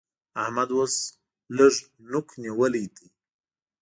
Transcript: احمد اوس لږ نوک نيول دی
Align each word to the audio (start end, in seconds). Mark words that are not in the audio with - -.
احمد 0.43 0.69
اوس 0.75 0.95
لږ 1.57 1.75
نوک 2.11 2.27
نيول 2.43 2.73
دی 2.95 3.07